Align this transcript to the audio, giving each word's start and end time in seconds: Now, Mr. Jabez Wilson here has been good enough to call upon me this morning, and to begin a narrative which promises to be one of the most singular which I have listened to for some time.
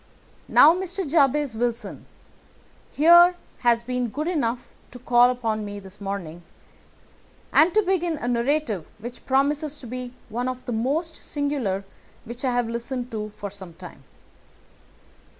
Now, 0.47 0.73
Mr. 0.73 1.07
Jabez 1.07 1.55
Wilson 1.55 2.07
here 2.91 3.35
has 3.59 3.83
been 3.83 4.07
good 4.09 4.27
enough 4.27 4.67
to 4.89 4.97
call 4.97 5.29
upon 5.29 5.63
me 5.63 5.79
this 5.79 6.01
morning, 6.01 6.41
and 7.53 7.71
to 7.75 7.83
begin 7.83 8.17
a 8.17 8.27
narrative 8.27 8.87
which 8.97 9.23
promises 9.27 9.77
to 9.77 9.85
be 9.85 10.15
one 10.29 10.47
of 10.47 10.65
the 10.65 10.71
most 10.73 11.15
singular 11.15 11.83
which 12.25 12.43
I 12.43 12.51
have 12.51 12.67
listened 12.67 13.11
to 13.11 13.31
for 13.37 13.51
some 13.51 13.75
time. 13.75 14.03